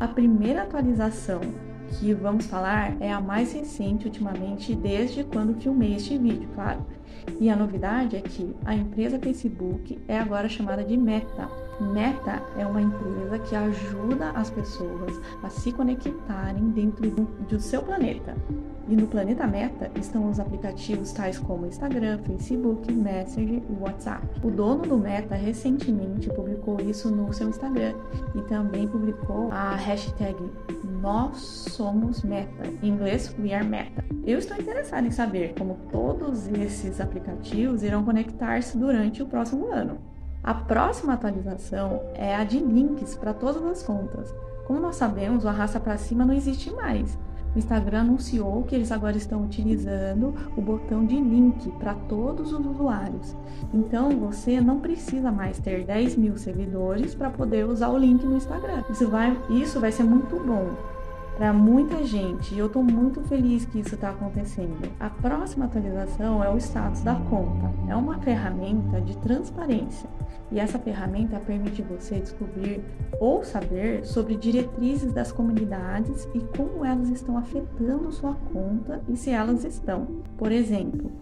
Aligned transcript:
A 0.00 0.06
primeira 0.06 0.62
atualização 0.62 1.40
que 1.98 2.14
vamos 2.14 2.46
falar 2.46 2.96
é 3.00 3.12
a 3.12 3.20
mais 3.20 3.52
recente 3.52 4.06
ultimamente, 4.06 4.72
desde 4.72 5.24
quando 5.24 5.60
filmei 5.60 5.96
este 5.96 6.16
vídeo, 6.16 6.48
claro. 6.54 6.86
E 7.40 7.50
a 7.50 7.56
novidade 7.56 8.16
é 8.16 8.20
que 8.20 8.54
a 8.64 8.76
empresa 8.76 9.18
Facebook 9.18 9.98
é 10.06 10.16
agora 10.16 10.48
chamada 10.48 10.84
de 10.84 10.96
Meta. 10.96 11.48
Meta 11.80 12.42
é 12.56 12.66
uma 12.66 12.82
empresa 12.82 13.38
que 13.38 13.54
ajuda 13.54 14.30
as 14.30 14.50
pessoas 14.50 15.20
a 15.42 15.48
se 15.48 15.72
conectarem 15.72 16.70
dentro 16.70 17.08
do 17.10 17.60
seu 17.60 17.82
planeta. 17.82 18.34
E 18.88 18.96
no 18.96 19.06
planeta 19.06 19.46
Meta 19.46 19.90
estão 19.96 20.28
os 20.30 20.40
aplicativos 20.40 21.12
tais 21.12 21.38
como 21.38 21.66
Instagram, 21.66 22.18
Facebook, 22.26 22.90
Messenger 22.90 23.62
e 23.68 23.72
WhatsApp. 23.80 24.26
O 24.42 24.50
dono 24.50 24.82
do 24.82 24.96
Meta 24.96 25.34
recentemente 25.34 26.28
publicou 26.30 26.80
isso 26.80 27.10
no 27.10 27.32
seu 27.32 27.48
Instagram 27.48 27.94
e 28.34 28.40
também 28.42 28.88
publicou 28.88 29.52
a 29.52 29.74
hashtag 29.76 30.36
Nós 31.00 31.36
Somos 31.36 32.22
Meta, 32.22 32.66
em 32.82 32.88
inglês 32.88 33.34
We 33.38 33.52
Are 33.52 33.66
Meta. 33.66 34.04
Eu 34.26 34.38
estou 34.38 34.56
interessado 34.56 35.06
em 35.06 35.10
saber 35.10 35.54
como 35.56 35.78
todos 35.92 36.48
esses 36.48 37.00
aplicativos 37.00 37.82
irão 37.82 38.04
conectar-se 38.04 38.76
durante 38.76 39.22
o 39.22 39.26
próximo 39.26 39.70
ano. 39.70 39.98
A 40.42 40.54
próxima 40.54 41.14
atualização 41.14 42.00
é 42.14 42.34
a 42.34 42.44
de 42.44 42.58
links 42.58 43.14
para 43.14 43.34
todas 43.34 43.62
as 43.64 43.82
contas. 43.82 44.34
Como 44.66 44.80
nós 44.80 44.96
sabemos, 44.96 45.44
o 45.44 45.48
arrasta 45.48 45.80
para 45.80 45.96
cima 45.96 46.24
não 46.24 46.34
existe 46.34 46.70
mais. 46.70 47.18
O 47.54 47.58
Instagram 47.58 48.02
anunciou 48.02 48.62
que 48.62 48.74
eles 48.74 48.92
agora 48.92 49.16
estão 49.16 49.42
utilizando 49.42 50.34
o 50.56 50.60
botão 50.60 51.04
de 51.04 51.16
link 51.16 51.70
para 51.72 51.94
todos 51.94 52.52
os 52.52 52.64
usuários. 52.64 53.34
Então 53.72 54.10
você 54.10 54.60
não 54.60 54.80
precisa 54.80 55.32
mais 55.32 55.58
ter 55.58 55.84
10 55.84 56.16
mil 56.16 56.36
seguidores 56.36 57.14
para 57.14 57.30
poder 57.30 57.66
usar 57.66 57.88
o 57.88 57.98
link 57.98 58.24
no 58.24 58.36
Instagram. 58.36 58.84
Isso 58.90 59.08
vai, 59.08 59.36
isso 59.50 59.80
vai 59.80 59.90
ser 59.90 60.04
muito 60.04 60.36
bom 60.38 60.97
para 61.38 61.52
muita 61.52 62.04
gente 62.04 62.52
e 62.52 62.58
eu 62.58 62.66
estou 62.66 62.82
muito 62.82 63.22
feliz 63.22 63.64
que 63.64 63.78
isso 63.78 63.94
está 63.94 64.10
acontecendo. 64.10 64.76
A 64.98 65.08
próxima 65.08 65.66
atualização 65.66 66.42
é 66.42 66.50
o 66.50 66.58
status 66.58 67.02
da 67.02 67.14
conta. 67.14 67.72
É 67.86 67.94
uma 67.94 68.18
ferramenta 68.18 69.00
de 69.00 69.16
transparência 69.18 70.10
e 70.50 70.58
essa 70.58 70.80
ferramenta 70.80 71.38
permite 71.38 71.80
você 71.80 72.18
descobrir 72.18 72.82
ou 73.20 73.44
saber 73.44 74.04
sobre 74.04 74.36
diretrizes 74.36 75.12
das 75.12 75.30
comunidades 75.30 76.28
e 76.34 76.40
como 76.56 76.84
elas 76.84 77.08
estão 77.08 77.38
afetando 77.38 78.10
sua 78.10 78.34
conta 78.52 79.00
e 79.08 79.16
se 79.16 79.30
elas 79.30 79.64
estão. 79.64 80.08
Por 80.36 80.50
exemplo, 80.50 81.12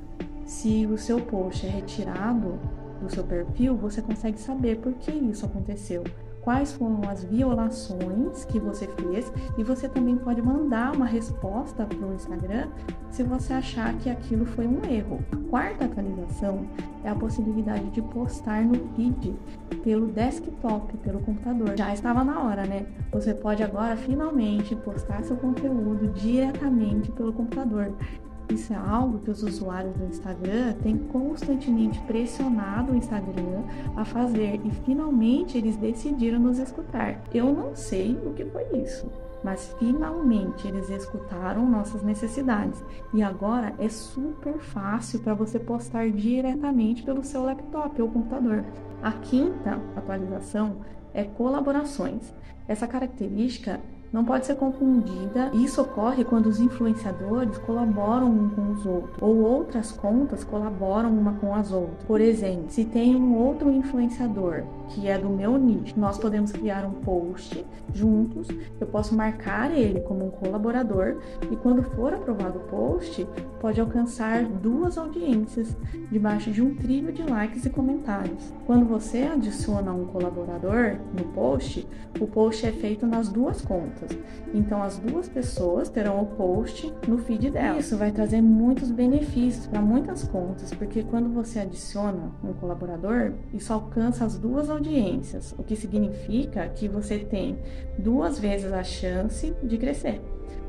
se 0.46 0.86
o 0.86 0.96
seu 0.96 1.20
post 1.20 1.66
é 1.66 1.68
retirado 1.68 2.58
do 3.02 3.12
seu 3.12 3.22
perfil, 3.22 3.76
você 3.76 4.00
consegue 4.00 4.40
saber 4.40 4.78
por 4.78 4.94
que 4.94 5.10
isso 5.10 5.44
aconteceu 5.44 6.02
quais 6.46 6.72
foram 6.72 7.00
as 7.10 7.24
violações 7.24 8.44
que 8.44 8.60
você 8.60 8.86
fez 8.86 9.32
e 9.58 9.64
você 9.64 9.88
também 9.88 10.16
pode 10.16 10.40
mandar 10.40 10.94
uma 10.94 11.04
resposta 11.04 11.84
para 11.84 12.06
o 12.06 12.14
Instagram 12.14 12.68
se 13.10 13.24
você 13.24 13.52
achar 13.52 13.92
que 13.94 14.08
aquilo 14.08 14.46
foi 14.46 14.64
um 14.64 14.80
erro. 14.84 15.18
A 15.32 15.50
quarta 15.50 15.86
atualização 15.86 16.64
é 17.02 17.08
a 17.08 17.16
possibilidade 17.16 17.90
de 17.90 18.00
postar 18.00 18.62
no 18.62 18.76
feed 18.94 19.34
pelo 19.82 20.06
desktop, 20.06 20.96
pelo 20.98 21.18
computador. 21.18 21.76
Já 21.76 21.92
estava 21.92 22.22
na 22.22 22.40
hora, 22.40 22.64
né? 22.64 22.86
Você 23.10 23.34
pode 23.34 23.64
agora 23.64 23.96
finalmente 23.96 24.76
postar 24.76 25.24
seu 25.24 25.36
conteúdo 25.36 26.12
diretamente 26.12 27.10
pelo 27.10 27.32
computador. 27.32 27.92
Isso 28.48 28.72
é 28.72 28.76
algo 28.76 29.18
que 29.18 29.30
os 29.30 29.42
usuários 29.42 29.94
do 29.96 30.04
Instagram 30.04 30.74
têm 30.82 30.96
constantemente 30.96 31.98
pressionado 32.02 32.92
o 32.92 32.96
Instagram 32.96 33.64
a 33.96 34.04
fazer 34.04 34.60
e 34.64 34.70
finalmente 34.84 35.58
eles 35.58 35.76
decidiram 35.76 36.38
nos 36.38 36.58
escutar. 36.58 37.20
Eu 37.34 37.52
não 37.52 37.74
sei 37.74 38.16
o 38.24 38.32
que 38.34 38.44
foi 38.44 38.64
isso, 38.82 39.10
mas 39.42 39.74
finalmente 39.78 40.66
eles 40.66 40.88
escutaram 40.90 41.68
nossas 41.68 42.02
necessidades 42.02 42.82
e 43.12 43.22
agora 43.22 43.74
é 43.78 43.88
super 43.88 44.58
fácil 44.58 45.20
para 45.20 45.34
você 45.34 45.58
postar 45.58 46.08
diretamente 46.10 47.02
pelo 47.02 47.24
seu 47.24 47.42
laptop 47.42 48.00
ou 48.00 48.08
computador. 48.08 48.64
A 49.02 49.12
quinta 49.12 49.80
atualização 49.96 50.78
é 51.12 51.24
colaborações. 51.24 52.32
Essa 52.68 52.86
característica 52.86 53.80
não 54.16 54.24
pode 54.24 54.46
ser 54.46 54.56
confundida. 54.56 55.50
Isso 55.52 55.82
ocorre 55.82 56.24
quando 56.24 56.46
os 56.46 56.58
influenciadores 56.58 57.58
colaboram 57.58 58.30
um 58.30 58.48
com 58.48 58.72
os 58.72 58.86
outros, 58.86 59.20
ou 59.20 59.36
outras 59.42 59.92
contas 59.92 60.42
colaboram 60.42 61.10
uma 61.10 61.34
com 61.34 61.54
as 61.54 61.70
outras. 61.70 62.02
Por 62.06 62.18
exemplo, 62.18 62.64
se 62.70 62.86
tem 62.86 63.14
um 63.14 63.36
outro 63.36 63.70
influenciador 63.70 64.62
que 64.88 65.06
é 65.06 65.18
do 65.18 65.28
meu 65.28 65.58
nicho, 65.58 65.98
nós 65.98 66.16
podemos 66.16 66.50
criar 66.50 66.86
um 66.86 66.92
post 66.92 67.62
juntos. 67.92 68.48
Eu 68.80 68.86
posso 68.86 69.14
marcar 69.14 69.76
ele 69.76 70.00
como 70.00 70.26
um 70.26 70.30
colaborador 70.30 71.18
e 71.50 71.56
quando 71.56 71.82
for 71.82 72.14
aprovado 72.14 72.58
o 72.58 72.62
post, 72.62 73.26
pode 73.60 73.80
alcançar 73.80 74.44
duas 74.44 74.96
audiências 74.96 75.76
debaixo 76.10 76.50
de 76.50 76.62
um 76.62 76.74
trilho 76.74 77.12
de 77.12 77.22
likes 77.22 77.66
e 77.66 77.70
comentários. 77.70 78.52
Quando 78.64 78.86
você 78.86 79.22
adiciona 79.22 79.92
um 79.92 80.06
colaborador 80.06 80.96
no 81.12 81.24
post, 81.34 81.86
o 82.20 82.26
post 82.26 82.64
é 82.64 82.72
feito 82.72 83.06
nas 83.06 83.28
duas 83.28 83.60
contas. 83.60 84.05
Então 84.54 84.82
as 84.82 84.98
duas 84.98 85.28
pessoas 85.28 85.88
terão 85.88 86.22
o 86.22 86.26
post 86.26 86.92
no 87.06 87.18
feed 87.18 87.50
dela. 87.50 87.78
Isso 87.78 87.96
vai 87.96 88.10
trazer 88.10 88.40
muitos 88.40 88.90
benefícios 88.90 89.66
para 89.66 89.80
muitas 89.80 90.24
contas, 90.24 90.72
porque 90.74 91.02
quando 91.02 91.32
você 91.32 91.60
adiciona 91.60 92.32
um 92.42 92.52
colaborador, 92.52 93.32
isso 93.52 93.72
alcança 93.72 94.24
as 94.24 94.38
duas 94.38 94.70
audiências, 94.70 95.54
o 95.58 95.62
que 95.62 95.76
significa 95.76 96.68
que 96.68 96.88
você 96.88 97.18
tem 97.18 97.58
duas 97.98 98.38
vezes 98.38 98.72
a 98.72 98.82
chance 98.82 99.54
de 99.62 99.78
crescer, 99.78 100.20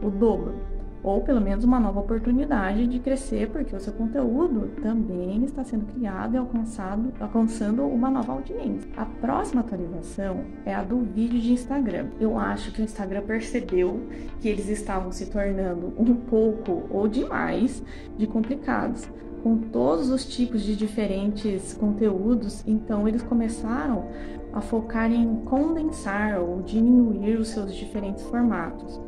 o 0.01 0.09
dobro 0.09 0.76
ou 1.03 1.21
pelo 1.21 1.39
menos 1.39 1.63
uma 1.63 1.79
nova 1.79 1.99
oportunidade 1.99 2.87
de 2.87 2.99
crescer, 2.99 3.49
porque 3.49 3.75
o 3.75 3.79
seu 3.79 3.93
conteúdo 3.93 4.71
também 4.81 5.43
está 5.43 5.63
sendo 5.63 5.85
criado 5.93 6.35
e 6.35 6.37
alcançado, 6.37 7.13
alcançando 7.19 7.83
uma 7.83 8.09
nova 8.09 8.33
audiência. 8.33 8.89
A 8.97 9.05
próxima 9.05 9.61
atualização 9.61 10.41
é 10.65 10.73
a 10.73 10.83
do 10.83 10.99
vídeo 10.99 11.39
de 11.39 11.53
Instagram. 11.53 12.07
Eu 12.19 12.37
acho 12.37 12.71
que 12.71 12.81
o 12.81 12.83
Instagram 12.83 13.21
percebeu 13.21 14.01
que 14.41 14.47
eles 14.47 14.69
estavam 14.69 15.11
se 15.11 15.27
tornando 15.27 15.93
um 15.97 16.15
pouco 16.15 16.83
ou 16.89 17.07
demais 17.07 17.83
de 18.17 18.27
complicados 18.27 19.07
com 19.43 19.57
todos 19.57 20.09
os 20.09 20.25
tipos 20.25 20.63
de 20.63 20.75
diferentes 20.75 21.73
conteúdos, 21.73 22.63
então 22.67 23.07
eles 23.07 23.21
começaram 23.21 24.07
a 24.51 24.59
focar 24.59 25.11
em 25.11 25.37
condensar 25.45 26.39
ou 26.41 26.61
diminuir 26.61 27.37
os 27.37 27.49
seus 27.49 27.73
diferentes 27.73 28.23
formatos 28.23 28.99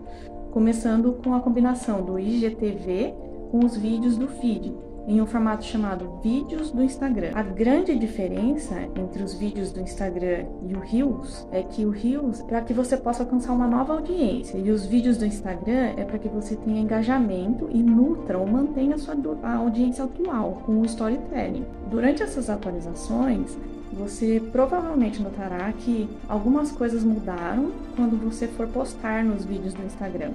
começando 0.51 1.13
com 1.23 1.33
a 1.33 1.39
combinação 1.39 2.03
do 2.03 2.19
IGTV 2.19 3.13
com 3.51 3.65
os 3.65 3.75
vídeos 3.75 4.17
do 4.17 4.27
feed, 4.27 4.75
em 5.07 5.19
um 5.19 5.25
formato 5.25 5.63
chamado 5.63 6.19
Vídeos 6.21 6.71
do 6.71 6.83
Instagram. 6.83 7.31
A 7.33 7.41
grande 7.41 7.97
diferença 7.97 8.75
entre 8.95 9.23
os 9.23 9.33
vídeos 9.33 9.71
do 9.71 9.79
Instagram 9.79 10.45
e 10.61 10.75
o 10.75 10.79
Reels 10.79 11.47
é 11.51 11.63
que 11.63 11.83
o 11.83 11.89
Reels 11.89 12.41
é 12.41 12.43
para 12.43 12.61
que 12.61 12.73
você 12.73 12.95
possa 12.95 13.23
alcançar 13.23 13.53
uma 13.53 13.67
nova 13.67 13.93
audiência 13.93 14.57
e 14.57 14.69
os 14.69 14.85
vídeos 14.85 15.17
do 15.17 15.25
Instagram 15.25 15.93
é 15.97 16.03
para 16.03 16.19
que 16.19 16.29
você 16.29 16.55
tenha 16.55 16.81
engajamento 16.81 17.67
e 17.71 17.81
nutra 17.81 18.37
ou 18.37 18.45
mantenha 18.45 18.95
a 18.95 18.97
sua 18.99 19.15
a 19.41 19.55
audiência 19.55 20.03
atual 20.03 20.61
com 20.65 20.79
o 20.79 20.85
storytelling. 20.85 21.65
Durante 21.89 22.21
essas 22.21 22.49
atualizações, 22.49 23.57
você 23.91 24.41
provavelmente 24.51 25.21
notará 25.21 25.71
que 25.73 26.09
algumas 26.27 26.71
coisas 26.71 27.03
mudaram 27.03 27.71
quando 27.95 28.17
você 28.17 28.47
for 28.47 28.67
postar 28.67 29.23
nos 29.23 29.45
vídeos 29.45 29.73
do 29.73 29.83
Instagram. 29.83 30.31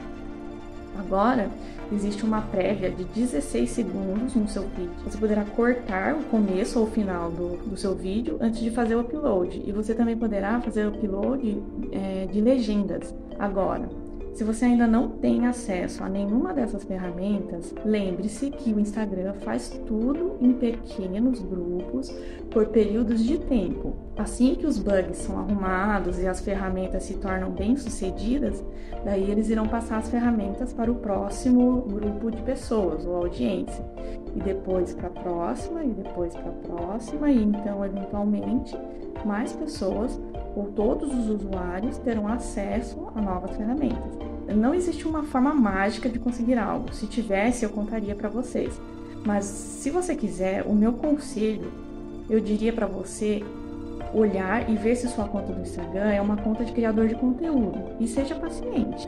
Agora, 0.99 1.51
existe 1.93 2.25
uma 2.25 2.41
prévia 2.41 2.91
de 2.91 3.05
16 3.05 3.69
segundos 3.71 4.35
no 4.35 4.49
seu 4.49 4.63
vídeo. 4.63 4.93
Você 5.05 5.19
poderá 5.19 5.45
cortar 5.45 6.15
o 6.15 6.23
começo 6.25 6.79
ou 6.79 6.87
o 6.87 6.91
final 6.91 7.31
do, 7.31 7.57
do 7.69 7.77
seu 7.77 7.95
vídeo 7.95 8.39
antes 8.41 8.61
de 8.61 8.71
fazer 8.71 8.95
o 8.95 9.01
upload. 9.01 9.63
E 9.67 9.73
você 9.73 9.93
também 9.95 10.17
poderá 10.17 10.61
fazer 10.61 10.87
o 10.87 10.91
upload 10.91 11.63
é, 11.91 12.27
de 12.31 12.41
legendas. 12.41 13.13
Agora, 13.39 13.89
se 14.35 14.43
você 14.43 14.65
ainda 14.65 14.87
não 14.87 15.09
tem 15.09 15.47
acesso 15.47 16.03
a 16.03 16.09
nenhuma 16.09 16.53
dessas 16.53 16.83
ferramentas, 16.83 17.73
lembre-se 17.85 18.51
que 18.51 18.73
o 18.73 18.81
Instagram 18.81 19.35
faz 19.35 19.69
tudo 19.87 20.37
em 20.41 20.53
pequenos 20.53 21.41
grupos 21.41 22.11
por 22.51 22.67
períodos 22.67 23.23
de 23.23 23.39
tempo. 23.39 23.95
Assim 24.17 24.57
que 24.57 24.67
os 24.67 24.77
bugs 24.77 25.19
são 25.19 25.39
arrumados 25.39 26.19
e 26.19 26.27
as 26.27 26.41
ferramentas 26.41 27.05
se 27.05 27.15
tornam 27.15 27.53
bem-sucedidas, 27.53 28.63
daí 29.05 29.31
eles 29.31 29.51
irão 29.51 29.69
passar 29.69 29.99
as 29.99 30.11
ferramentas 30.11 30.73
para 30.73 30.91
o 30.91 30.97
próximo 30.97 31.83
grupo 31.83 32.31
de 32.33 32.43
pessoas 32.43 33.07
ou 33.07 33.15
audiência, 33.15 33.85
e 34.35 34.41
depois 34.41 34.95
para 34.95 35.09
a 35.09 35.11
próxima, 35.11 35.85
e 35.85 35.91
depois 35.91 36.35
para 36.35 36.49
a 36.49 36.77
próxima, 36.77 37.31
e 37.31 37.41
então 37.41 37.85
eventualmente 37.85 38.77
mais 39.25 39.53
pessoas 39.53 40.21
ou 40.55 40.67
todos 40.67 41.13
os 41.13 41.29
usuários 41.29 41.99
terão 41.99 42.29
acesso 42.29 43.09
a 43.15 43.21
novas 43.21 43.57
ferramentas. 43.57 44.13
Não 44.55 44.75
existe 44.75 45.07
uma 45.07 45.25
forma 45.25 45.55
mágica 45.55 46.09
de 46.09 46.19
conseguir 46.19 46.59
algo. 46.59 46.95
Se 46.95 47.07
tivesse, 47.07 47.65
eu 47.65 47.71
contaria 47.71 48.15
para 48.15 48.29
vocês. 48.29 48.79
Mas 49.25 49.45
se 49.47 49.91
você 49.91 50.15
quiser, 50.15 50.65
o 50.67 50.75
meu 50.75 50.93
conselho, 50.93 51.73
eu 52.29 52.41
diria 52.41 52.73
para 52.73 52.87
você 52.87 53.43
olhar 54.13 54.71
e 54.71 54.77
ver 54.77 54.97
se 54.97 55.09
sua 55.09 55.27
conta 55.27 55.53
do 55.53 55.63
Instagram 55.63 56.11
é 56.11 56.21
uma 56.21 56.37
conta 56.37 56.65
de 56.65 56.73
criador 56.73 57.09
de 57.09 57.15
conteúdo. 57.15 57.81
E 57.99 58.07
seja 58.07 58.35
paciente. 58.35 59.03